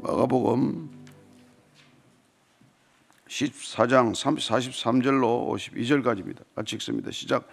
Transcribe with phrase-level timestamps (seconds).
[0.00, 0.90] 마가복음
[3.28, 6.38] 14장 43절로 52절까지입니다.
[6.54, 7.10] 같이 읽습니다.
[7.10, 7.48] 시작.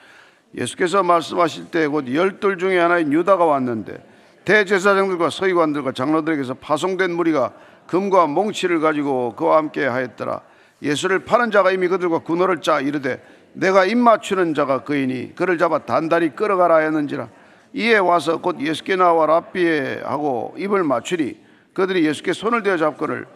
[0.55, 4.05] 예수께서 말씀하실 때 곧 열둘 중에 하나인 유다가 왔는데
[4.46, 7.54] 대제사장들과 서기관들과 장로들에게서 파송된 무리가
[7.87, 10.41] 금과 몽치를 가지고 그와 함께 하였더라.
[10.83, 15.79] 예수를 파는 자가 이미 그들과 군호를 짜 이르되 내가 입 맞추는 자가 그이니 그를 잡아
[15.79, 17.30] 단단히 끌어가라 하였는지라
[17.73, 21.45] 이에 와서 곧 예수께 나와 랍비에 하고 입을 맞추니
[21.76, 23.27] 그들이 예수께 손을 대어 잡거를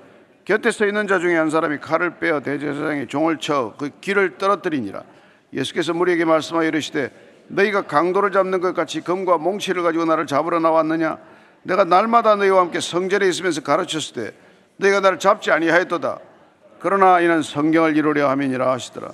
[0.45, 5.03] 곁에 서 있는 자 중에 한 사람이 칼을 빼어 대제사장의 종을 쳐그 길을 떨어뜨리니라.
[5.53, 7.11] 예수께서 무리에게 말씀하여 이르시되
[7.49, 11.19] 너희가 강도를 잡는 것 같이 금과 몽치를 가지고 나를 잡으러 나왔느냐?
[11.63, 14.33] 내가 날마다 너희와 함께 성전에 있으면서 가르쳤을 때
[14.77, 16.19] 너희가 나를 잡지 아니하였도다.
[16.79, 19.11] 그러나 이는 성경을 이루려 함이니라 하시더라.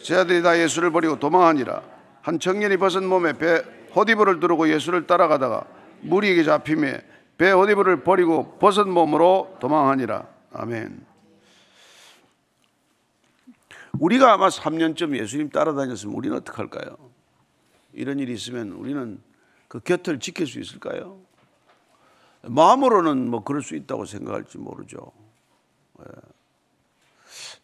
[0.00, 1.82] 제자들이 다 예수를 버리고 도망하니라.
[2.22, 3.62] 한 청년이 벗은 몸에 배
[3.96, 5.64] 호디브를 두르고 예수를 따라가다가
[6.02, 7.00] 무리에게 잡힘에
[7.36, 11.04] 배 호디브를 버리고 벗은 몸으로 도망하니라 아멘
[13.98, 16.96] 우리가 아마 3년쯤 예수님 따라다녔으면 우리는 어떡할까요?
[17.92, 19.20] 이런 일이 있으면 우리는
[19.68, 21.20] 그 곁을 지킬 수 있을까요?
[22.42, 25.12] 마음으로는 뭐 그럴 수 있다고 생각할지 모르죠.
[26.00, 26.04] 예.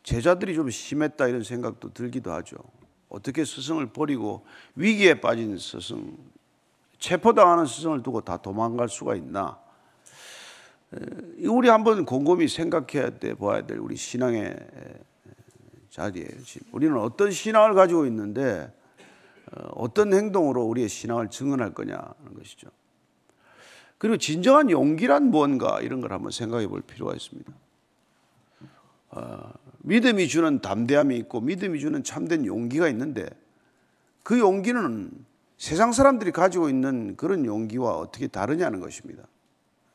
[0.03, 2.57] 제자들이 좀 심했다 이런 생각도 들기도 하죠.
[3.09, 6.17] 어떻게 스승을 버리고 위기에 빠진 스승,
[7.01, 9.59] 체포당하는 스승을 두고 다 도망갈 수가 있나?
[10.95, 11.47] 예.
[11.47, 14.57] 우리 한번 곰곰이 생각해야 돼 보아야 될 우리 신앙의
[15.91, 16.29] 자리예요.
[16.73, 18.73] 우리는 어떤 신앙을 가지고 있는데
[19.53, 22.69] 어, 어떤 행동으로 우리의 신앙을 증언할 거냐는 것이죠.
[23.99, 27.53] 그리고 진정한 용기란 무언가 이런 걸 한번 생각해 볼 필요가 있습니다.
[29.11, 33.29] 어, 믿음이 주는 담대함이 있고 믿음이 주는 참된 용기가 있는데
[34.23, 35.11] 그 용기는
[35.61, 39.25] 세상 사람들이 가지고 있는 그런 용기와 어떻게 다르냐는 것입니다.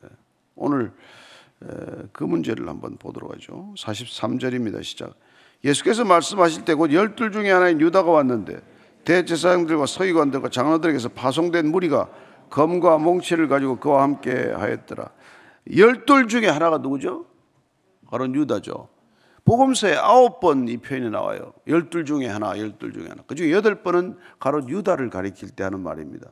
[0.04, 0.08] 예.
[0.54, 0.92] 오늘
[2.12, 3.74] 그 문제를 한번 보도록 하죠.
[3.76, 4.84] 43절입니다.
[4.84, 5.14] 시작.
[5.64, 8.60] 예수께서 말씀하실 때 곧 열둘 중에 하나인 유다가 왔는데
[9.04, 12.10] 대제사장들과 서기관들과 장로들에게서 파송된 무리가
[12.48, 15.10] 검과 몽치를 가지고 그와 함께 하였더라.
[15.76, 17.26] 열둘 중에 하나가 누구죠?
[18.08, 18.88] 바로 유다죠.
[19.46, 21.54] 복음서에 아홉 번 이 표현이 나와요.
[21.68, 23.22] 열둘 중에 하나, 열둘 중에 하나.
[23.26, 26.30] 그 중에 여덟 번은 가로 유다를 가리킬 때 하는 말입니다.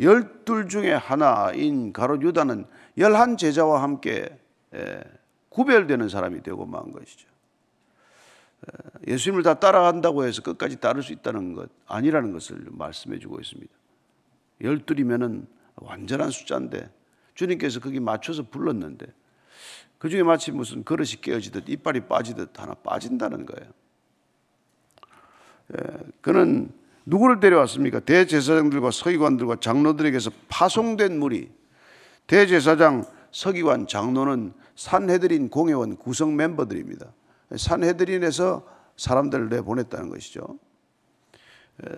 [0.00, 2.64] 열둘 중에 하나인 가로 유다는
[2.96, 4.38] 열한 제자와 함께
[5.50, 7.28] 구별되는 사람이 되고 만 것이죠.
[9.06, 13.70] 예수님을 다 따라간다고 해서 끝까지 따를 수 있다는 것 아니라는 것을 말씀해 주고 있습니다.
[14.62, 16.90] 열둘이면은 완전한 숫자인데
[17.34, 19.06] 주님께서 거기 맞춰서 불렀는데
[19.98, 23.72] 그 중에 마치 무슨 그릇이 깨어지듯 이빨이 빠지듯 하나 빠진다는 거예요.
[26.20, 26.70] 그는
[27.06, 28.00] 누구를 데려왔습니까?
[28.00, 31.50] 대제사장들과 서기관들과 장로들에게서 파송된 무리.
[32.26, 37.12] 대제사장, 서기관, 장로는 산헤드린 공회원 구성 멤버들입니다.
[37.54, 38.66] 산헤드린에서
[38.96, 40.58] 사람들을 내보냈다는 것이죠.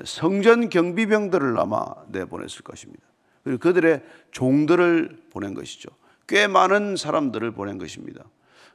[0.05, 3.03] 성전 경비병들을 아마 내보냈을 것입니다.
[3.45, 5.91] 그리고 그들의 종들을 보낸 것이죠.
[6.27, 8.25] 꽤 많은 사람들을 보낸 것입니다.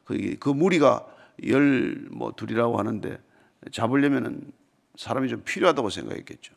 [0.06, 1.06] 그, 그 무리가
[1.48, 3.20] 열 뭐 둘이라고 하는데
[3.72, 4.52] 잡으려면은
[4.96, 6.54] 사람이 좀 필요하다고 생각했겠죠.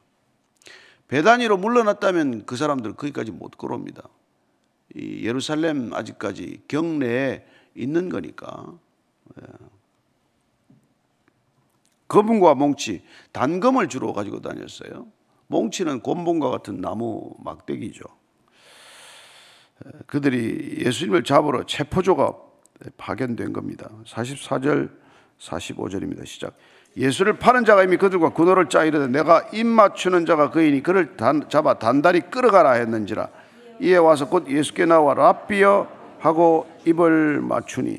[1.09, 4.09] 배단위로 물러났다면 그 사람들 거기까지 못 걸어옵니다.
[4.95, 8.75] 이 예루살렘 아직까지 경내에 있는 거니까.
[9.41, 9.47] 예.
[12.09, 13.03] 거분과 몽치,
[13.33, 15.07] 단검을 주로 가지고 다녔어요.
[15.47, 18.05] 몽치는 곤봉과 같은 나무 막대기죠.
[20.07, 22.33] 그들이 예수님을 잡으러 체포조가
[22.97, 23.91] 파견된 겁니다.
[24.07, 24.91] 44절,
[25.39, 26.27] 45절입니다.
[26.27, 26.55] 시작.
[26.97, 31.49] 예수를 파는 자가 이미 그들과 군호를 짜 이르되 내가 입 맞추는 자가 그이니 그를 단,
[31.49, 33.29] 잡아 단단히 끌어가라 했는지라
[33.81, 35.89] 이에 와서 곧 예수께 나와 랍비여
[36.21, 37.99] 하고 입을 맞추니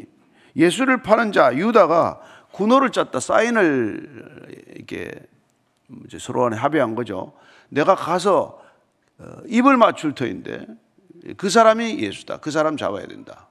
[0.55, 2.21] 예수를 파는 자 유다가
[2.53, 5.11] 군호를 짰다 사인을 이렇게
[6.17, 7.33] 서로 간에 합의한 거죠.
[7.67, 8.61] 내가 가서
[9.17, 10.65] 어, 입을 맞출 터인데
[11.37, 12.37] 그 사람이 예수다.
[12.37, 13.47] 그 사람 잡아야 된다.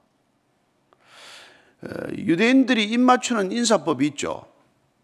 [1.81, 4.45] 어, 유대인들이 입 맞추는 인사법이 있죠.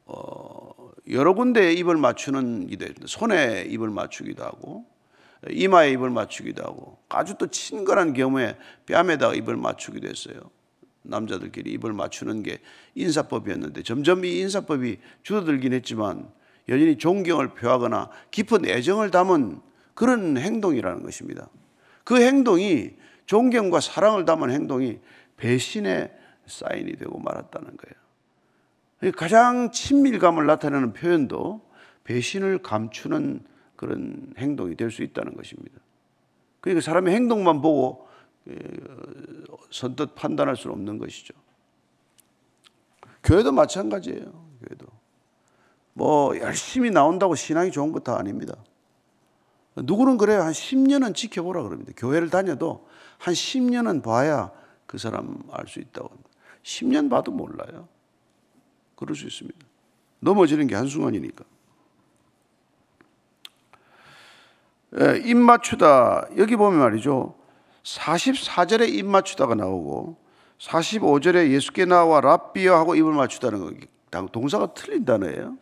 [0.06, 4.86] 어, 여러 군데 입을 맞추는 기도 손에 입을 맞추기도 하고
[5.50, 10.40] 이마에 입을 맞추기도 하고 아주 또 친근한 경우에 뺨에다 입을 맞추기도 했어요.
[11.04, 12.60] 남자들끼리 입을 맞추는 게
[12.95, 16.30] 인사법이었는데 점점 이 인사법이 줄어들긴 했지만
[16.69, 19.60] 여전히 존경을 표하거나 깊은 애정을 담은
[19.95, 21.50] 그런 행동이라는 것입니다.
[22.12, 22.94] 그 행동이
[23.25, 25.00] 존경과 사랑을 담은 행동이
[25.38, 26.12] 배신의
[26.46, 29.13] 사인이 되고 말았다는 거예요.
[29.13, 31.62] 가장 친밀감을 나타내는 표현도
[32.04, 33.46] 배신을 감추는
[33.78, 35.80] 그런 행동이 될 수 있다는 것입니다.
[36.60, 38.10] 그러니까 사람의 행동만 보고
[39.69, 41.34] 선뜻 판단할 수는 없는 것이죠.
[43.24, 44.25] 교회도 마찬가지예요.
[44.66, 44.86] 교회도
[45.94, 48.56] 뭐 열심히 나온다고 신앙이 좋은 것도 아닙니다.
[49.75, 50.41] 누구는 그래요.
[50.41, 51.94] 한 10년은 지켜보라 그럽니다.
[51.95, 52.88] 교회를 다녀도
[53.18, 54.51] 한 10년은 봐야
[54.85, 56.12] 그 사람 알 수 있다고.
[56.63, 57.88] 10년 봐도 몰라요.
[58.95, 59.57] 그럴 수 있습니다.
[60.19, 61.44] 넘어지는 게 한순간이니까.
[65.00, 66.27] 예, 입 맞추다.
[66.38, 67.35] 여기 보면 말이죠.
[67.83, 70.18] 44절에 입 맞추다가 나오고
[70.59, 73.79] 45절에 예수께 나와 랍비여 하고 입을 맞추다는
[74.12, 75.57] 거 동사가 틀린 단어예요.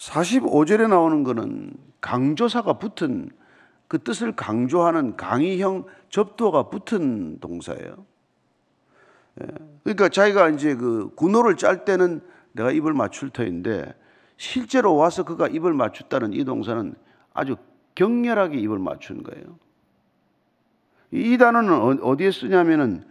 [0.00, 3.28] 45절에 나오는 거는 강조사가 붙은
[3.86, 8.06] 그 뜻을 강조하는 강의형 접두어가 붙은 동사예요.
[9.42, 9.46] 예,
[9.84, 13.94] 그러니까 자기가 이제 그 군호를 짤 때는 내가 입을 맞출 터인데
[14.38, 16.94] 실제로 와서 그가 입을 맞췄다는 이 동사는
[17.34, 17.56] 아주
[17.94, 19.58] 격렬하게 입을 맞춘 거예요.
[21.10, 23.04] 이 단어는 어, 어디에 쓰냐면은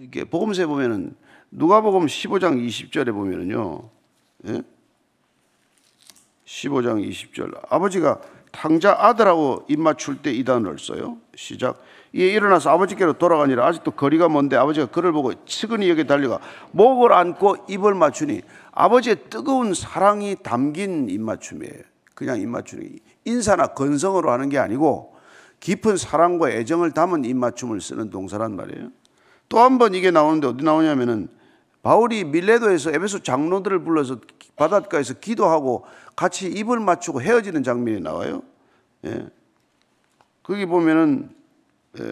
[0.00, 1.14] 이게 복음서에 보면은
[1.50, 3.90] 누가복음 15장 20절에 보면은요.
[4.46, 4.62] 예?
[6.48, 11.18] 15장 20절 아버지가 탕자 아들하고 입 맞출 때 이 단어를 써요.
[11.36, 11.78] 시작.
[12.14, 16.38] 이에 일어나서 아버지께로 돌아가니라 아직도 거리가 먼데 아버지가 그를 보고 측은히 여기 달려가
[16.72, 18.40] 목을 안고 입을 맞추니
[18.72, 21.82] 아버지의 뜨거운 사랑이 담긴 입맞춤이에요.
[22.14, 22.88] 그냥 입맞춤이
[23.26, 25.14] 인사나 건성으로 하는 게 아니고
[25.60, 28.88] 깊은 사랑과 애정을 담은 입맞춤을 쓰는 동사란 말이에요.
[29.50, 31.28] 또 한 번 이게 나오는데 어디 나오냐면은
[31.82, 34.16] 바울이 밀레도에서 에베소 장로들을 불러서
[34.56, 35.84] 바닷가에서 기도하고
[36.18, 38.42] 같이 입을 맞추고 헤어지는 장면이 나와요.
[39.04, 39.28] 예.
[40.42, 41.30] 거기 보면은
[41.96, 42.02] 에,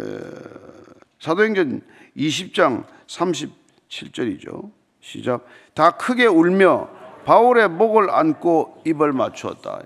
[1.18, 1.82] 사도행전
[2.16, 4.70] 20장 37절이죠.
[5.00, 5.44] 시작.
[5.74, 6.88] 다 크게 울며
[7.24, 9.82] 바울의 목을 안고 입을 맞추었다.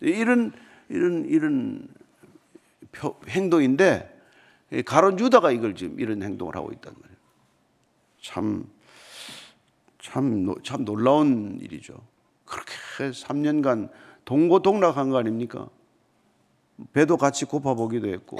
[0.00, 0.52] 이런
[0.88, 1.88] 이런 이런
[3.26, 4.16] 행동인데
[4.86, 7.18] 가론 유다가 이걸 지금 이런 행동을 하고 있단 말이에요.
[8.22, 8.64] 참,
[9.98, 12.00] 참, 참 놀라운 일이죠.
[12.98, 13.90] 그렇게 3년간
[14.24, 15.68] 동고동락한 거 아닙니까?
[16.92, 18.38] 배도 같이 고파보기도 했고,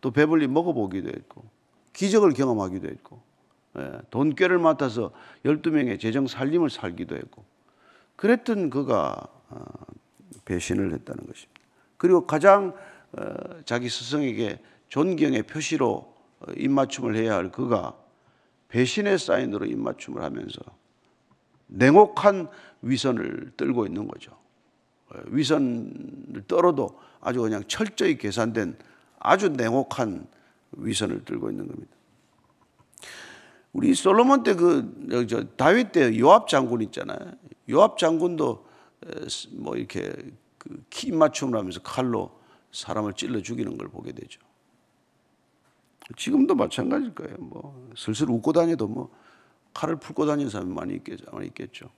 [0.00, 1.44] 또 배불리 먹어보기도 했고,
[1.92, 3.20] 기적을 경험하기도 했고,
[3.78, 5.10] 예, 돈꾀를 맡아서
[5.44, 7.44] 12명의 재정 살림을 살기도 했고,
[8.14, 9.64] 그랬던 그가 어,
[10.44, 11.60] 배신을 했다는 것입니다.
[11.96, 12.74] 그리고 가장
[13.12, 13.24] 어,
[13.64, 17.96] 자기 스승에게 존경의 표시로 어, 입맞춤을 해야 할 그가
[18.68, 20.60] 배신의 사인으로 입맞춤을 하면서
[21.68, 22.48] 냉혹한
[22.82, 24.32] 위선을 떨고 있는 거죠.
[25.10, 28.76] 어, 위선을 떨어도 아주 그냥 철저히 계산된
[29.18, 30.26] 아주 냉혹한
[30.72, 31.92] 위선을 들고 있는 겁니다.
[33.72, 35.26] 우리 솔로몬 때그
[35.56, 37.18] 다윗 때 요압 장군 있잖아요.
[37.68, 38.66] 요압 장군도
[39.52, 40.12] 뭐 이렇게
[40.58, 42.38] 그키 맞춤을 하면서 칼로
[42.72, 44.40] 사람을 찔러 죽이는 걸 보게 되죠.
[46.16, 47.36] 지금도 마찬가지일 거예요.
[47.38, 49.10] 뭐 슬슬 웃고 다녀도 뭐
[49.74, 51.26] 칼을 풀고 다니는 사람이 많이 있겠죠.
[51.30, 51.90] 많이 있겠죠.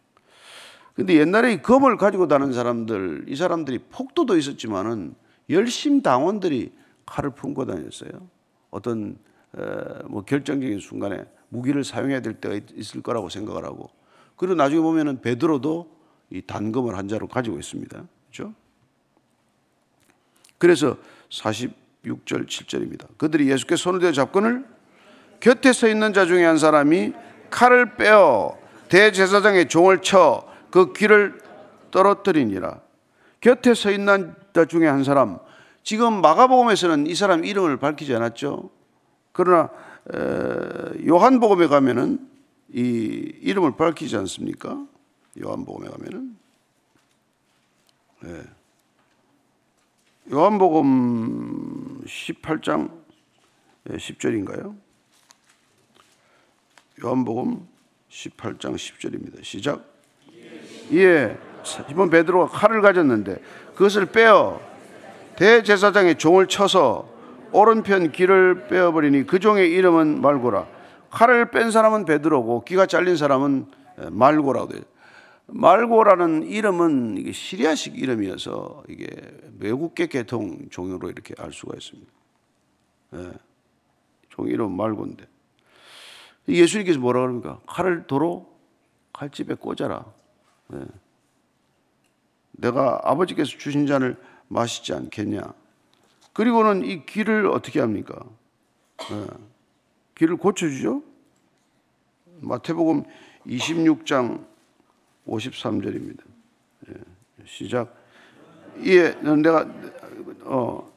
[0.95, 5.15] 근데 옛날에 이 검을 가지고 다니는 사람들, 이 사람들이 폭도도 있었지만은
[5.49, 6.73] 열심 당원들이
[7.07, 8.11] 칼을 품고 다녔어요.
[8.71, 9.19] 어떤
[10.07, 13.91] 뭐 결정적인 순간에 무기를 사용해야 될 때가 있을 거라고 생각을 하고
[14.37, 15.91] 그리고 나중에 보면은 베드로도
[16.31, 18.05] 이 단검을 한 자로 가지고 있습니다.
[18.31, 18.55] 그렇죠?
[20.59, 20.97] 그래서
[21.31, 23.09] 46절 7절입니다.
[23.19, 24.65] 그들이 예수께 손을 대어 잡건을
[25.41, 27.13] 곁에 서 있는 자 중에 한 사람이
[27.51, 28.57] 칼을 빼어
[28.89, 31.41] 대제사장의 종을 쳐 그 귀를
[31.91, 32.81] 떨어뜨리니라.
[33.41, 35.39] 곁에 서 있는 자 중에 한 사람.
[35.83, 38.71] 지금 마가복음에서는 이 사람 이름을 밝히지 않았죠.
[39.33, 39.71] 그러나
[41.07, 42.29] 요한복음에 가면은
[42.73, 42.81] 이
[43.41, 44.87] 이름을 밝히지 않습니까?
[45.43, 46.37] 요한복음에 가면은
[48.23, 48.43] 네.
[50.31, 52.91] 요한복음 18장
[53.87, 54.77] 10절인가요?
[57.03, 57.67] 요한복음
[58.11, 59.43] 18장 10절입니다.
[59.43, 60.00] 시작.
[60.93, 61.39] 예.
[61.91, 63.41] 이번 베드로가 칼을 가졌는데
[63.75, 64.61] 그것을 빼어
[65.37, 67.09] 대제사장의 종을 쳐서
[67.53, 70.67] 오른편 귀를 빼어버리니 그 종의 이름은 말고라.
[71.11, 73.67] 칼을 뺀 사람은 베드로고 귀가 잘린 사람은
[74.11, 74.83] 말고라고 돼요.
[75.47, 79.09] 말고라는 이름은 이게 시리아식 이름이어서 이게
[79.59, 82.13] 외국계 계통 종으로 이렇게 알 수가 있습니다.
[83.15, 83.33] 예.
[84.29, 85.27] 종 이름 말고인데
[86.49, 87.61] 예수님께서 뭐라 그럽니까?
[87.67, 88.49] 칼을 도로
[89.13, 90.05] 칼집에 꽂아라.
[90.73, 90.85] 예.
[92.53, 94.17] 내가 아버지께서 주신 잔을
[94.49, 95.41] 마시지 않겠냐?
[96.33, 98.15] 그리고는 이 귀를 어떻게 합니까?
[99.11, 99.27] 예.
[100.17, 101.03] 귀를 고쳐주죠.
[102.41, 103.05] 마태복음
[103.47, 104.45] 26장
[105.27, 106.21] 53절입니다.
[106.89, 106.95] 예,
[107.47, 107.95] 시작.
[108.85, 109.67] 예, 내가
[110.43, 110.91] 어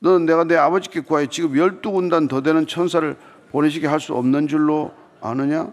[0.00, 3.16] 너는 내가 내 아버지께 구하여 지금 열두 군단 더 되는 천사를
[3.50, 5.72] 보내시게 할 수 없는 줄로 아느냐?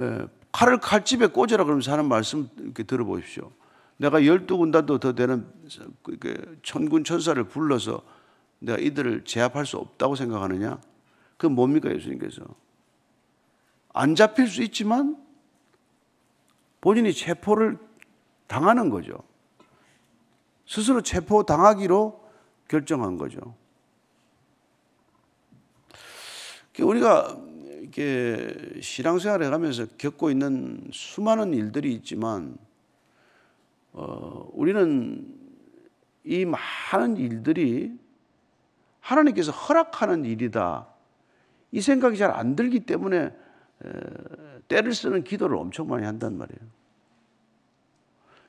[0.00, 3.50] 예, 칼을 칼집에 꽂으라 그러면서 하는 말씀 이렇게 들어보십시오.
[3.96, 5.46] 내가 열두 군단도 더 되는
[6.02, 8.02] 그 천군 천사를 불러서
[8.58, 10.80] 내가 이들을 제압할 수 없다고 생각하느냐?
[11.36, 12.42] 그 뭡니까 예수님께서?
[13.92, 15.16] 안 잡힐 수 있지만
[16.80, 17.78] 본인이 체포를
[18.46, 19.18] 당하는 거죠.
[20.66, 22.20] 스스로 체포 당하기로
[22.68, 23.54] 결정한 거죠.
[26.78, 27.36] 우리가
[27.90, 32.56] 이렇게 신앙생활 해가면서 겪고 있는 수많은 일들이 있지만,
[33.92, 35.36] 어, 우리는
[36.22, 37.98] 이 많은 일들이
[39.00, 40.86] 하나님께서 허락하는 일이다.
[41.72, 43.34] 이 생각이 잘 안 들기 때문에
[44.68, 46.60] 때를 쓰는 기도를 엄청 많이 한단 말이에요.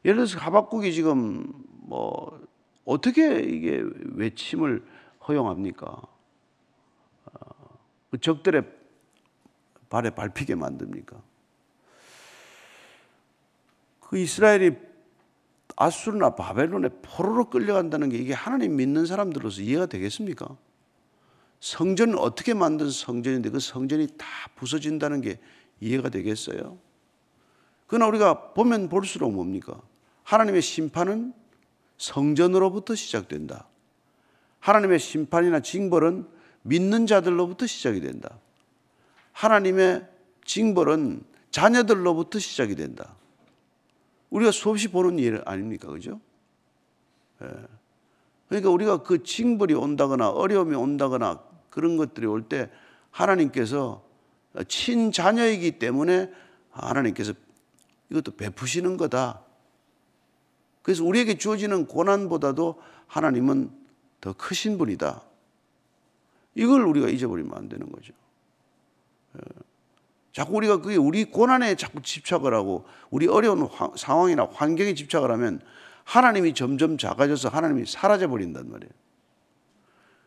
[0.05, 2.45] 예를 들어서 하박국이 지금 뭐
[2.85, 3.83] 어떻게 이게
[4.15, 4.83] 외침을
[5.27, 5.87] 허용합니까?
[7.25, 7.39] 어,
[8.11, 8.80] 그 적들의
[9.91, 11.21] 발에 밟히게 만듭니까?
[13.99, 14.71] 그 이스라엘이
[15.75, 20.57] 아수르나 바벨론에 포로로 끌려간다는 게 이게 하나님 믿는 사람들로서 이해가 되겠습니까?
[21.59, 25.39] 성전을 어떻게 만든 성전인데 그 성전이 다 부서진다는 게
[25.79, 26.77] 이해가 되겠어요?
[27.87, 29.79] 그러나 우리가 보면 볼수록 뭡니까?
[30.23, 31.33] 하나님의 심판은
[31.97, 33.67] 성전으로부터 시작된다.
[34.59, 36.27] 하나님의 심판이나 징벌은
[36.63, 38.39] 믿는 자들로부터 시작이 된다.
[39.41, 40.07] 하나님의
[40.45, 43.15] 징벌은 자녀들로부터 시작이 된다.
[44.29, 45.87] 우리가 수없이 보는 일 아닙니까?
[45.87, 46.21] 그죠?
[47.41, 47.47] 예.
[48.49, 52.69] 그러니까 우리가 그 징벌이 온다거나 어려움이 온다거나 그런 것들이 올 때
[53.09, 54.03] 하나님께서
[54.67, 56.31] 친자녀이기 때문에
[56.69, 57.33] 하나님께서
[58.11, 59.41] 이것도 베푸시는 거다.
[60.83, 63.71] 그래서 우리에게 주어지는 고난보다도 하나님은
[64.21, 65.23] 더 크신 분이다.
[66.55, 68.13] 이걸 우리가 잊어버리면 안 되는 거죠.
[69.37, 69.41] 예.
[70.31, 75.61] 자꾸 우리가 그게 우리 고난에 자꾸 집착을 하고 우리 어려운 상황이나 환경에 집착을 하면
[76.05, 78.91] 하나님이 점점 작아져서 하나님이 사라져 버린단 말이에요.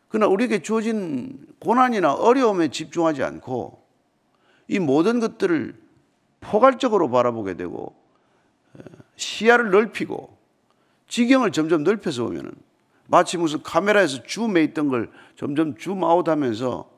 [0.08, 3.82] 그러나 우리에게 주어진 고난이나 어려움에 집중하지 않고
[4.68, 5.74] 이 모든 것들을
[6.40, 7.96] 포괄적으로 바라보게 되고
[8.78, 8.82] 예,
[9.16, 10.36] 시야를 넓히고
[11.08, 12.52] 지경을 점점 넓혀서 보면은
[13.06, 16.90] 마치 무슨 카메라에서 줌에 있던 걸 점점 줌아웃 하면서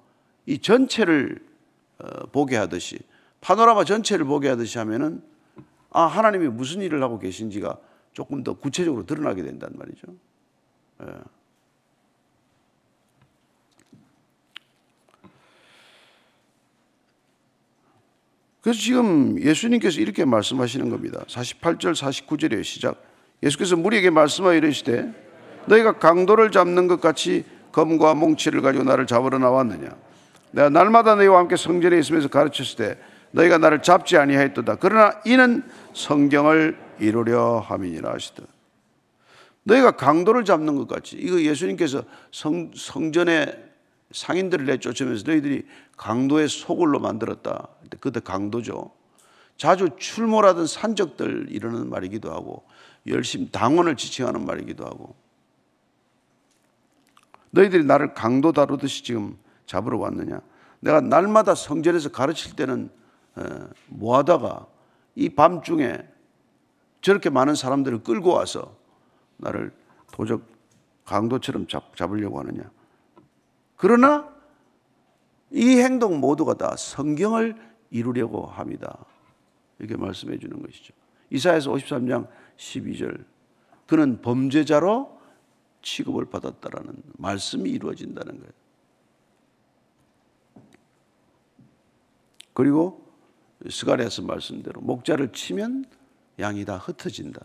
[0.47, 1.46] 이 전체를 어,
[2.33, 2.99] 보게 하듯이
[3.41, 5.23] 파노라마 전체를 보게 하듯이 하면은
[5.91, 7.79] 아 하나님이 무슨 일을 하고 계신지가
[8.13, 10.07] 조금 더 구체적으로 드러나게 된단 말이죠.
[11.03, 11.07] 예.
[18.63, 21.23] 그래서 지금 예수님께서 이렇게 말씀하시는 겁니다.
[21.29, 23.01] 48절 49절의 시작.
[23.43, 25.13] 예수께서 무리에게 말씀하여 이르시되
[25.67, 29.97] 너희가 강도를 잡는 것 같이 검과 몽치를 가지고 나를 잡으러 나왔느냐
[30.57, 32.99] 내가 날마다 너희와 함께 성전에 있으면서 가르쳤을 때
[33.33, 34.77] 너희가 나를 잡지 아니하였도다.
[34.77, 38.43] 그러나 이는 성경을 이루려 함이니라 하시더
[39.65, 43.55] 너희가 강도를 잡는 것 같이 이거 예수님께서 성, 성전에
[44.13, 45.67] 상인들을 내쫓으면서 너희들이
[45.99, 47.69] 강도의 소굴로 만들었다.
[48.01, 48.93] 그때 강도죠.
[49.59, 52.65] 자주 출몰하던 산적들 이러는 말이기도 하고
[53.07, 55.17] 열심 당원을 지칭하는 말이기도 하고
[57.51, 59.37] 너희들이 나를 강도 다루듯이 지금
[59.67, 60.41] 잡으러 왔느냐?
[60.81, 62.91] 내가 날마다 성전에서 가르칠 때는
[63.89, 64.67] 뭐 하다가
[65.15, 66.07] 이 밤중에
[67.01, 68.77] 저렇게 많은 사람들을 끌고 와서
[69.37, 69.73] 나를
[70.13, 70.43] 도적
[71.05, 72.71] 강도처럼 잡, 잡으려고 하느냐?
[73.77, 74.35] 그러나
[75.51, 77.55] 이 행동 모두가 다 성경을
[77.91, 79.05] 이루려고 합니다.
[79.79, 80.95] 이렇게 말씀해 주는 것이죠.
[81.31, 83.25] 이사야서 53장 12절.
[83.87, 85.17] 그는 범죄자로
[85.83, 88.53] 취급을 받았다라는 말씀이 이루어진다는 거예요.
[92.57, 93.07] 그리고
[93.69, 95.85] 스가랴서 말씀대로 목자를 치면
[96.39, 97.45] 양이 다 흩어진다.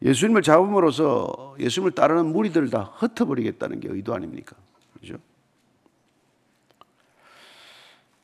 [0.00, 4.54] 예수님을 잡음으로써 예수님을 따르는 무리들을 다 흩어버리겠다는 게 의도 아닙니까?
[4.92, 5.16] 그죠?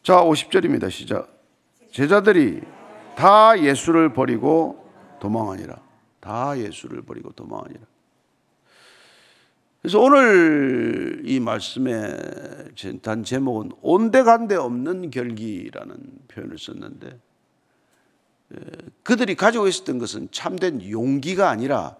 [0.05, 0.89] 자, 50절입니다.
[0.89, 1.37] 시작.
[1.91, 2.61] 제자들이
[3.17, 5.83] 다 예수를 버리고 도망하니라.
[6.21, 7.81] 다 예수를 버리고 도망하니라.
[9.85, 12.17] 그래서 오늘 이 말씀의
[13.03, 15.97] 단 제목은 온데간데 없는 결기라는
[16.29, 17.21] 표현을 썼는데
[19.03, 21.99] 그들이 가지고 있었던 것은 참된 용기가 아니라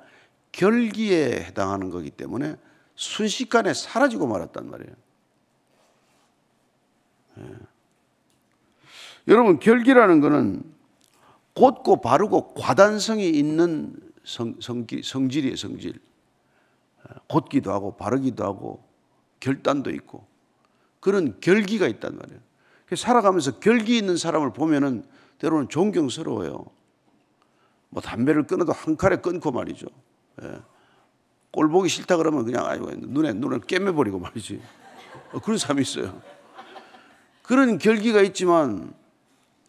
[0.51, 2.57] 결기에 해당하는 거기 때문에
[2.95, 4.95] 순식간에 사라지고 말았단 말이에요.
[7.41, 7.45] 예.
[9.29, 10.63] 여러분 결기라는 것은
[11.53, 16.01] 곧고 바르고 과단성이 있는 성, 성, 성질이에요 성질.
[17.29, 18.85] 곧기도 하고 바르기도 하고
[19.41, 20.27] 결단도 있고
[21.01, 22.41] 그런 결기가 있단 말이에요.
[22.97, 25.05] 살아가면서 결기 있는 사람을 보면은
[25.39, 26.65] 때로는 존경스러워요.
[27.91, 29.87] 뭐 담배를 끊어도 한 칼에 끊고 말이죠.
[30.43, 30.59] 예.
[31.51, 34.61] 꼴 보기 싫다 그러면 그냥 아이고 눈에 눈을 깨매버리고 말이지.
[35.33, 36.21] 어, 그런 사람이 있어요.
[37.43, 38.93] 그런 결기가 있지만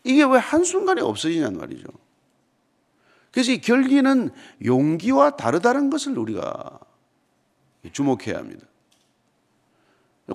[0.03, 1.87] 이게 왜 한순간에 없어지냔 말이죠.
[3.31, 4.31] 그래서 이 결기는
[4.63, 6.79] 용기와 다르다는 것을 우리가
[7.91, 8.65] 주목해야 합니다.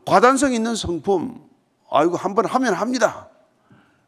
[0.04, 1.49] 과단성 있는 성품,
[1.90, 3.28] 아이고, 한 번 하면 합니다.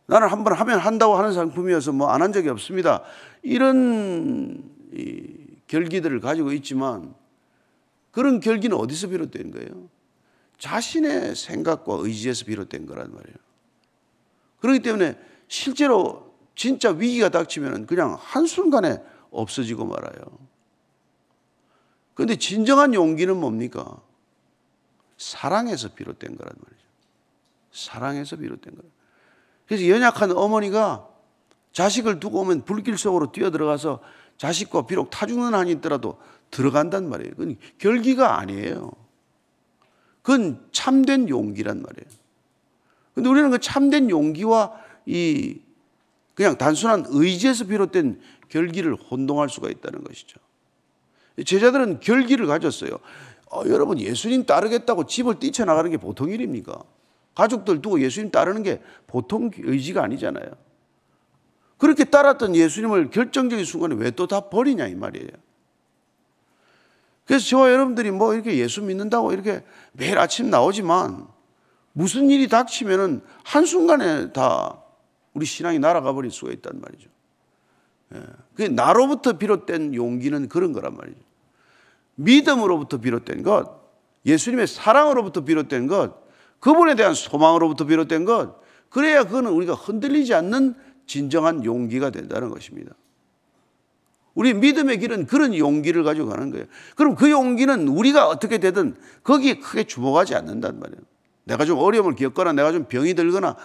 [0.06, 3.02] 나는 한 번 하면 한다고 하는 상품이어서 뭐 안 한 적이 없습니다.
[3.42, 4.62] 이런
[5.66, 7.14] 결기들을 가지고 있지만
[8.10, 9.88] 그런 결기는 어디서 비롯된 거예요?
[10.58, 13.36] 자신의 생각과 의지에서 비롯된 거란 말이에요.
[14.60, 15.18] 그렇기 때문에
[15.48, 20.20] 실제로 진짜 위기가 닥치면 그냥 한순간에 없어지고 말아요.
[22.14, 24.00] 그런데 진정한 용기는 뭡니까?
[25.16, 26.86] 사랑에서 비롯된 거란 말이죠.
[27.72, 28.90] 사랑에서 비롯된 거예요.
[29.66, 31.08] 그래서 연약한 어머니가
[31.72, 34.00] 자식을 두고 오면 불길 속으로 뛰어 들어가서
[34.36, 37.34] 자식과 비록 타 죽는 한이 있더라도 들어간단 말이에요.
[37.34, 38.90] 그건 결기가 아니에요.
[40.22, 42.10] 그건 참된 용기란 말이에요.
[43.14, 44.72] 근데 우리는 그 참된 용기와
[45.06, 45.60] 이
[46.34, 50.38] 그냥 단순한 의지에서 비롯된 결기를 혼동할 수가 있다는 것이죠.
[51.44, 52.90] 제자들은 결기를 가졌어요.
[53.50, 56.82] 어, 여러분 예수님 따르겠다고 집을 뛰쳐나가는 게 보통 일입니까?
[57.34, 60.46] 가족들 두고 예수님 따르는 게 보통 의지가 아니잖아요.
[61.78, 65.28] 그렇게 따랐던 예수님을 결정적인 순간에 왜 또 다 버리냐 이 말이에요.
[67.24, 71.26] 그래서 저와 여러분들이 뭐 이렇게 예수 믿는다고 이렇게 매일 아침 나오지만
[71.92, 74.82] 무슨 일이 닥치면은 한순간에 다
[75.34, 77.08] 우리 신앙이 날아가 버릴 수가 있단 말이죠.
[78.14, 78.22] 예.
[78.54, 81.18] 그 나로부터 비롯된 용기는 그런 거란 말이죠.
[82.16, 83.80] 믿음으로부터 비롯된 것,
[84.26, 86.22] 예수님의 사랑으로부터 비롯된 것,
[86.60, 90.74] 그분에 대한 소망으로부터 비롯된 것, 그래야 그거는 우리가 흔들리지 않는
[91.06, 92.94] 진정한 용기가 된다는 것입니다.
[94.34, 96.66] 우리 믿음의 길은 그런 용기를 가지고 가는 거예요.
[96.96, 101.02] 그럼 그 용기는 우리가 어떻게 되든 거기에 크게 주목하지 않는단 말이에요.
[101.44, 103.56] 내가 좀 어려움을 겪거나 내가 좀 병이 들거나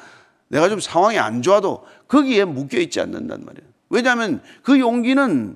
[0.50, 3.77] 내가 좀 상황이 안 좋아도 거기에 묶여 있지 않는단 말이에요.
[3.90, 5.56] 왜냐하면 그 용기는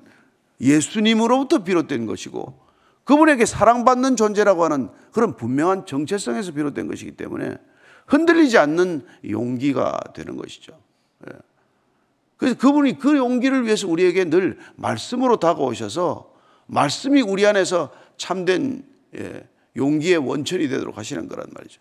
[0.60, 2.60] 예수님으로부터 비롯된 것이고
[3.04, 7.56] 그분에게 사랑받는 존재라고 하는 그런 분명한 정체성에서 비롯된 것이기 때문에
[8.06, 10.78] 흔들리지 않는 용기가 되는 것이죠.
[11.28, 11.32] 예.
[12.36, 16.32] 그래서 그분이 그 용기를 위해서 우리에게 늘 말씀으로 다가오셔서
[16.66, 18.84] 말씀이 우리 안에서 참된
[19.16, 21.80] 예, 용기의 원천이 되도록 하시는 거란 말이죠.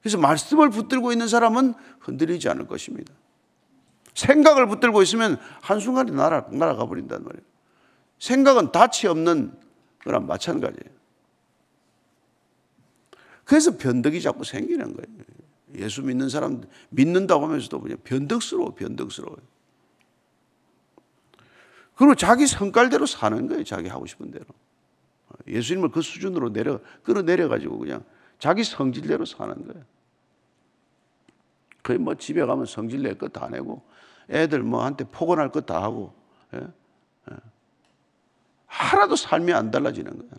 [0.00, 3.12] 그래서 말씀을 붙들고 있는 사람은 흔들리지 않을 것입니다.
[4.18, 7.44] 생각을 붙들고 있으면 한순간에 날아, 날아가 버린단 말이에요.
[8.18, 9.56] 생각은 닻이 없는
[9.98, 10.98] 그랑 마찬가지예요.
[13.44, 15.24] 그래서 변덕이 자꾸 생기는 거예요.
[15.76, 19.38] 예수 믿는 사람 믿는다고 하면서도 그냥 변덕스러워, 변덕스러워요.
[21.94, 23.64] 그리고 자기 성깔대로 사는 거예요.
[23.64, 24.46] 자기 하고 싶은 대로.
[25.46, 28.04] 예수님을 그 수준으로 내려, 끌어내려 가지고 그냥
[28.38, 29.84] 자기 성질대로 사는 거예요.
[31.82, 33.82] 거의 뭐 집에 가면 성질 낼것다 내고
[34.30, 36.14] 애들 뭐한테 포근할 것 다 하고
[36.54, 36.60] 예?
[37.30, 37.36] 예.
[38.66, 40.30] 하나도 삶이 안 달라지는 거예요.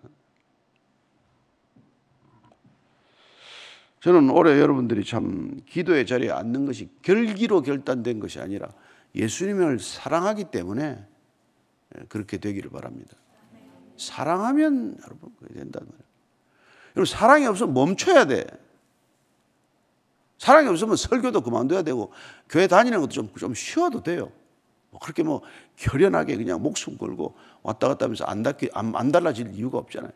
[3.99, 8.69] 저는 올해 여러분들이 참 기도의 자리에 앉는 것이 결기로 결단된 것이 아니라
[9.13, 11.05] 예수님을 사랑하기 때문에
[12.07, 13.17] 그렇게 되기를 바랍니다.
[13.97, 16.09] 사랑하면 여러분 된단 말이에요.
[16.95, 18.45] 여러분 사랑이 없으면 멈춰야 돼.
[20.39, 22.11] 사랑이 없으면 설교도 그만둬야 되고
[22.47, 24.31] 교회 다니는 것도 좀, 좀 쉬어도 돼요.
[24.89, 25.41] 뭐 그렇게 뭐
[25.75, 30.11] 결연하게 그냥 목숨 걸고 왔다 갔다 하면서 안, 닿기, 안, 안 달라질 이유가 없잖아요.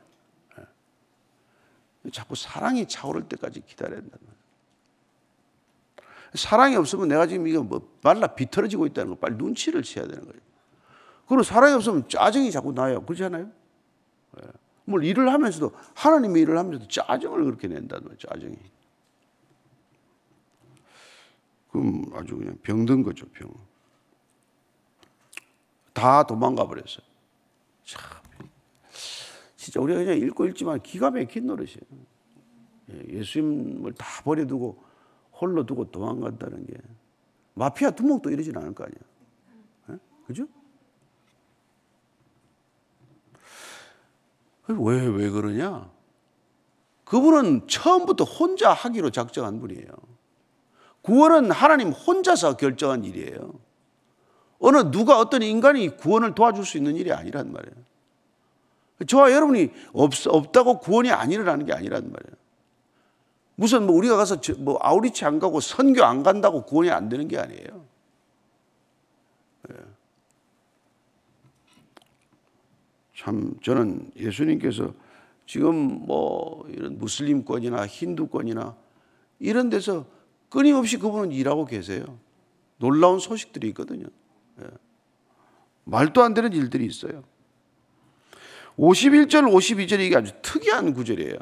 [0.60, 2.10] 예.
[2.10, 4.18] 자꾸 사랑이 차오를 때까지 기다려야 된다.
[6.34, 10.42] 사랑이 없으면 내가 지금 이거 뭐 말라 비틀어지고 있다는 거 빨리 눈치를 채야 되는 거예요.
[11.28, 13.04] 그리고 사랑이 없으면 짜증이 자꾸 나요.
[13.04, 13.52] 그렇지 않아요?
[14.42, 14.48] 예.
[14.86, 18.18] 뭘 일을 하면서도 하나님의 일을 하면서도 짜증을 그렇게 낸다는 거예요.
[18.18, 18.58] 짜증이.
[21.74, 23.52] 그럼 아주 그냥 병든 거죠, 병.
[25.92, 27.06] 다 도망가 버렸어요.
[27.84, 28.02] 참,
[29.56, 31.82] 진짜 우리가 그냥 읽고 읽지만 기가 막힌 노릇이에요.
[32.92, 34.84] 예, 예수님을 다 버려두고
[35.32, 36.76] 홀로 두고 도망간다는 게
[37.56, 39.00] 마피아 두목도 이러진 않을 거 아니야.
[39.90, 39.98] 예?
[40.28, 40.48] 그죠?
[44.68, 45.92] 왜, 왜 그러냐?
[47.06, 50.13] 그분은 처음부터 혼자 하기로 작정한 분이에요.
[51.04, 53.54] 구원은 하나님 혼자서 결정한 일이에요.
[54.60, 57.76] 어느 누가 어떤 인간이 구원을 도와줄 수 있는 일이 아니란 말이에요.
[59.08, 62.36] 저와 여러분이 없, 없다고 구원이 안 일어나는 게 아니란 말이에요.
[63.56, 67.38] 무슨 뭐 우리가 가서 뭐 아우리치 안 가고 선교 안 간다고 구원이 안 되는 게
[67.38, 67.86] 아니에요.
[69.72, 69.76] 예.
[73.16, 74.94] 참 저는 예수님께서
[75.46, 78.76] 지금 뭐 이런 무슬림권이나 힌두권이나
[79.40, 80.06] 이런 데서
[80.54, 82.06] 끊임없이 그분은 일하고 계세요.
[82.78, 84.06] 놀라운 소식들이 있거든요.
[84.62, 84.68] 예.
[85.84, 87.24] 말도 안 되는 일들이 있어요.
[88.78, 91.38] 51절, 52절 이게 아주 특이한 구절이에요.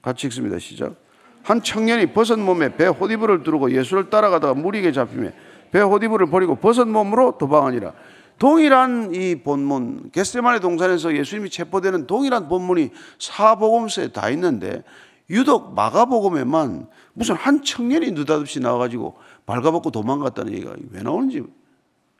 [0.00, 0.60] 같이 읽습니다.
[0.60, 0.94] 시작.
[1.42, 5.30] 한 청년이 벗은 몸에 배 호디브를 두르고 예수를 따라가다가 무리에게 잡히며
[5.72, 7.94] 배 호디브를 버리고 벗은 몸으로 도망하니라.
[8.38, 14.84] 동일한 이 본문, 게스테마네 동산에서 예수님이 체포되는 동일한 본문이 사복음서에 다 있는데
[15.30, 21.42] 유독 마가복음에만 무슨 한 청년이 느닷없이 나와가지고 발가벗고 도망갔다는 얘기가 왜 나오는지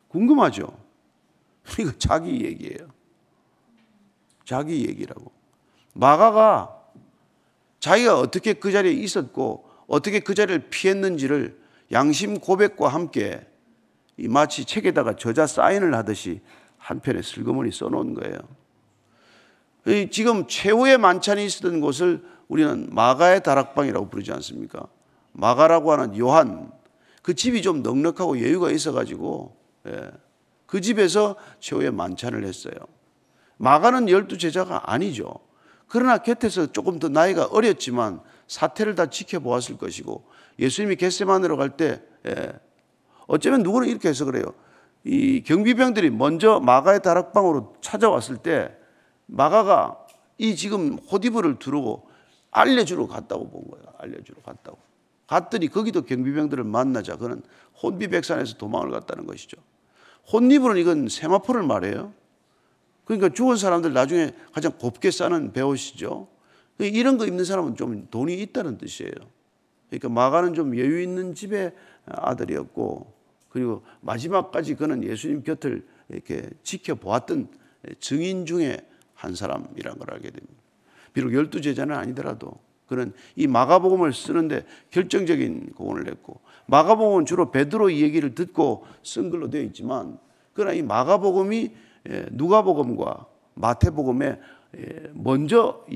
[0.09, 0.77] 궁금하죠.
[1.79, 2.89] 이거 자기 얘기예요.
[4.45, 5.31] 자기 얘기라고.
[5.95, 6.77] 마가가
[7.81, 11.61] 자기가 어떻게 그 자리에 있었고 어떻게 그 자리를 피했는지를
[11.93, 13.47] 양심 고백과 함께
[14.19, 16.41] 마치 책에다가 저자 사인을 하듯이
[16.79, 18.39] 한 편에 슬그머니 써놓은 거예요.
[20.11, 24.87] 지금 최후의 만찬이 있었던 곳을 우리는 마가의 다락방이라고 부르지 않습니까?
[25.33, 26.73] 마가라고 하는 요한
[27.23, 29.57] 그 집이 좀 넉넉하고 여유가 있어가지고
[29.89, 30.11] 예,
[30.67, 32.75] 그 집에서 최후의 만찬을 했어요.
[33.57, 35.35] 마가는 열두 제자가 아니죠.
[35.89, 40.25] 그러나 곁에서 조금 더 나이가 어렸지만 사태를 다 지켜보았을 것이고
[40.59, 42.53] 예수님이 겟세만으로 갈때 예,
[43.27, 44.45] 어쩌면 누구는 이렇게 해서 그래요.
[45.05, 48.77] 이 경비병들이 먼저 마가의 다락방으로 찾아왔을 때
[49.27, 49.99] 마가가
[50.39, 52.06] 이 지금 호디브를 두르고
[52.57, 53.85] 알려주러 갔다고 본 거예요.
[53.99, 54.79] 알려주러 갔다고.
[55.27, 57.17] 갔더니 거기도 경비병들을 만나자.
[57.17, 57.43] 그는
[57.83, 59.59] 혼비백산에서 도망을 갔다는 것이죠.
[60.33, 62.15] 혼비브는 이건 세마포를 말해요.
[63.05, 66.29] 그러니까 죽은 사람들 나중에 가장 곱게 싸는 배옷이죠.
[66.79, 69.13] 이런 거 입는 사람은 좀 돈이 있다는 뜻이에요.
[69.91, 71.75] 그러니까 마가는 좀 여유 있는 집의
[72.07, 73.13] 아들이었고
[73.51, 77.49] 그리고 마지막까지 그는 예수님 곁을 이렇게 지켜보았던
[78.01, 78.79] 증인 중에
[79.15, 80.66] 한 사람이란 걸 알게 됩니다.
[81.17, 88.35] 비록 열두 제자는 아니더라도 그는 이 마가복음을 쓰는데 결정적인 공헌을 했고 마가복음은 주로 베드로 얘기를
[88.35, 90.19] 듣고 쓴 걸로 되어 있지만
[90.53, 91.75] 그러나 이 마가복음이
[92.33, 94.39] 누가복음과 마태복음에
[95.15, 95.87] 먼저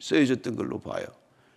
[0.00, 1.06] 쓰여졌던 걸로 봐요.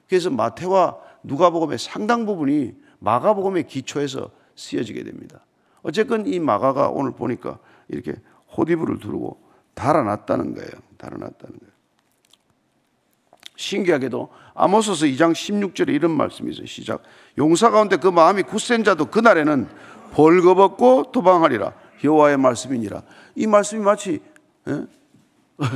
[0.07, 5.43] 그래서 마태와 누가복음의 상당 부분이 마가복음의 기초에서 쓰여지게 됩니다.
[5.81, 7.57] 어쨌건 이 마가가 오늘 보니까
[7.87, 8.13] 이렇게
[8.55, 9.41] 호디브를 두르고
[9.73, 10.69] 달아났다는 거예요.
[10.99, 11.70] 달아났다는 거예요.
[13.61, 16.65] 신기하게도 아모스서 2장 16절에 이런 말씀이 있어요.
[16.65, 17.03] 시작.
[17.37, 19.67] 용사 가운데 그 마음이 굳센 자도 그날에는
[20.11, 21.73] 벌거벗고 도망하리라.
[22.03, 23.03] 여호와의 말씀이니라.
[23.35, 24.19] 이 말씀이 마치
[24.67, 24.85] 예?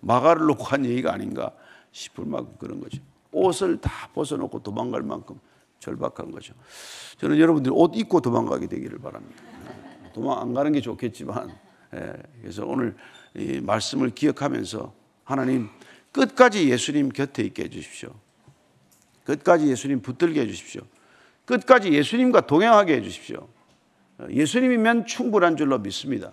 [0.00, 1.50] 마가를 놓고 한 얘기가 아닌가
[1.92, 3.00] 싶을 만큼 그런 거죠.
[3.32, 5.40] 옷을 다 벗어놓고 도망갈 만큼
[5.80, 6.54] 절박한 거죠.
[7.18, 9.42] 저는 여러분들이 옷 입고 도망가게 되기를 바랍니다.
[10.12, 11.50] 도망 안 가는 게 좋겠지만,
[11.94, 12.94] 예, 그래서 오늘
[13.34, 14.92] 이 말씀을 기억하면서
[15.24, 15.68] 하나님
[16.14, 18.10] 끝까지 예수님 곁에 있게 해주십시오.
[19.24, 20.82] 끝까지 예수님 붙들게 해주십시오.
[21.44, 23.48] 끝까지 예수님과 동행하게 해주십시오.
[24.30, 26.30] 예수님이면 충분한 줄로 믿습니다.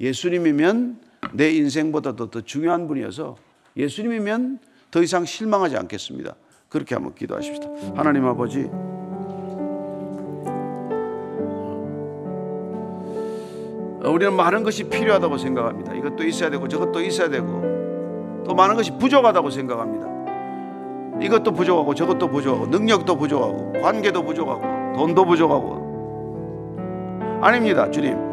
[0.00, 1.00] 예수님이면
[1.34, 3.36] 내 인생보다도 더 중요한 분이어서
[3.76, 4.58] 예수님이면
[4.90, 6.34] 더 이상 실망하지 않겠습니다.
[6.68, 7.68] 그렇게 한번 기도하십시다.
[7.94, 8.68] 하나님 아버지,
[14.04, 15.94] 우리는 많은 것이 필요하다고 생각합니다.
[15.94, 17.81] 이것도 있어야 되고 저것도 있어야 되고
[18.46, 20.06] 또 많은 것이 부족하다고 생각합니다.
[21.20, 24.62] 이것도 부족하고 저것도 부족하고 능력도 부족하고 관계도 부족하고
[24.96, 25.82] 돈도 부족하고
[27.40, 28.32] 아닙니다, 주님.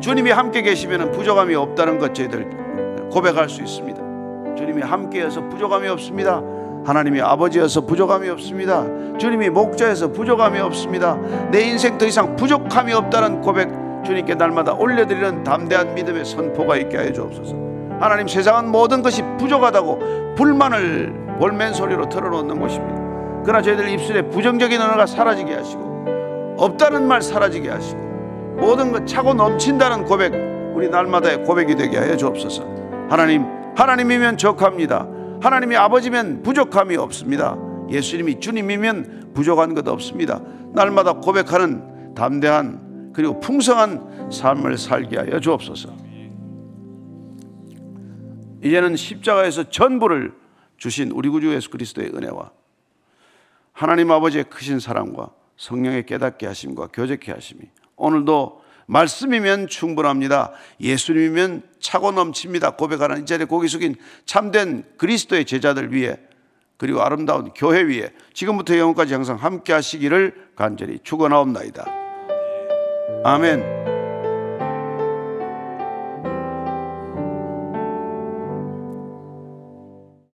[0.00, 4.54] 주님이 함께 계시면 부족함이 없다는 것 저희들 고백할 수 있습니다.
[4.56, 6.42] 주님이 함께여서 부족함이 없습니다.
[6.84, 8.84] 하나님이 아버지여서 부족함이 없습니다.
[9.18, 11.16] 주님이 목자여서 부족함이 없습니다.
[11.50, 13.70] 내 인생 더 이상 부족함이 없다는 고백
[14.04, 17.73] 주님께 날마다 올려드리는 담대한 믿음의 선포가 있게 하여 주옵소서.
[18.04, 23.42] 하나님 세상은 모든 것이 부족하다고 불만을 볼멘 소리로 털어놓는 것입니다.
[23.42, 27.98] 그러나 저희들 입술에 부정적인 언어가 사라지게 하시고 없다는 말 사라지게 하시고
[28.60, 30.34] 모든 것 차고 넘친다는 고백
[30.74, 32.66] 우리 날마다의 고백이 되게 하여 주옵소서.
[33.08, 35.08] 하나님, 하나님이면 적합니다.
[35.40, 37.56] 하나님이 아버지면 부족함이 없습니다.
[37.88, 40.40] 예수님이 주님이면 부족한 것 없습니다.
[40.74, 46.03] 날마다 고백하는 담대한 그리고 풍성한 삶을 살게 하여 주옵소서.
[48.64, 50.32] 이제는 십자가에서 전부를
[50.78, 52.50] 주신 우리 구주 예수 그리스도의 은혜와
[53.72, 57.60] 하나님 아버지의 크신 사랑과 성령의 깨닫게 하심과 교제케 하심이
[57.96, 60.52] 오늘도 말씀이면 충분합니다.
[60.80, 62.72] 예수님이면 차고 넘칩니다.
[62.72, 63.94] 고백하는 이 자리에 고개 숙인
[64.26, 66.18] 참된 그리스도의 제자들 위해
[66.76, 71.84] 그리고 아름다운 교회 위에 지금부터 영원까지 항상 함께 하시기를 간절히 축원하옵나이다.
[73.24, 73.93] 아멘.